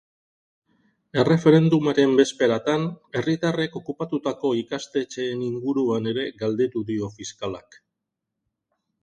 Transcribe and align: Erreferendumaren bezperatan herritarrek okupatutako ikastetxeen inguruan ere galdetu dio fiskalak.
Erreferendumaren 1.23 2.15
bezperatan 2.19 2.87
herritarrek 3.19 3.75
okupatutako 3.81 4.55
ikastetxeen 4.63 5.45
inguruan 5.51 6.11
ere 6.15 6.25
galdetu 6.43 6.85
dio 6.91 7.13
fiskalak. 7.21 7.81